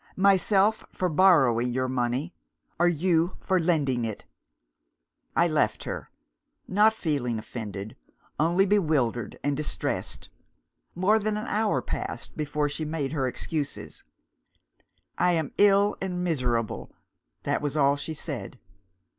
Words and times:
Myself 0.17 0.83
for 0.91 1.09
borrowing 1.09 1.71
your 1.73 1.87
money, 1.87 2.33
or 2.79 2.87
you 2.87 3.37
for 3.39 3.59
lending 3.59 4.03
it.' 4.03 4.25
I 5.35 5.47
left 5.47 5.83
her; 5.83 6.09
not 6.67 6.91
feeling 6.91 7.37
offended, 7.37 7.95
only 8.39 8.65
bewildered 8.65 9.37
and 9.43 9.55
distressed. 9.55 10.31
More 10.95 11.19
than 11.19 11.37
an 11.37 11.45
hour 11.45 11.83
passed 11.83 12.35
before 12.35 12.67
she 12.67 12.83
made 12.83 13.11
her 13.11 13.27
excuses. 13.27 14.03
'I 15.19 15.31
am 15.33 15.51
ill 15.59 15.95
and 16.01 16.23
miserable' 16.23 16.91
that 17.43 17.61
was 17.61 17.77
all 17.77 17.95
she 17.95 18.15
said. 18.15 18.57